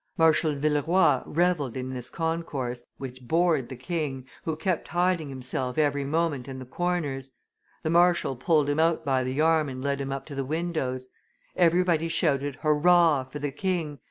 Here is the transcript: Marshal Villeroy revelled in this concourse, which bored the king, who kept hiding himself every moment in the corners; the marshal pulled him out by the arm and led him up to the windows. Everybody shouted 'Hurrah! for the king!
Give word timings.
Marshal 0.17 0.55
Villeroy 0.55 1.21
revelled 1.27 1.77
in 1.77 1.91
this 1.91 2.09
concourse, 2.09 2.83
which 2.97 3.21
bored 3.27 3.69
the 3.69 3.75
king, 3.75 4.25
who 4.45 4.55
kept 4.55 4.87
hiding 4.87 5.29
himself 5.29 5.77
every 5.77 6.03
moment 6.03 6.47
in 6.47 6.57
the 6.57 6.65
corners; 6.65 7.33
the 7.83 7.89
marshal 7.91 8.35
pulled 8.35 8.67
him 8.67 8.79
out 8.79 9.05
by 9.05 9.23
the 9.23 9.39
arm 9.39 9.69
and 9.69 9.83
led 9.83 10.01
him 10.01 10.11
up 10.11 10.25
to 10.25 10.33
the 10.33 10.43
windows. 10.43 11.07
Everybody 11.55 12.07
shouted 12.07 12.55
'Hurrah! 12.63 13.25
for 13.25 13.37
the 13.37 13.51
king! 13.51 13.99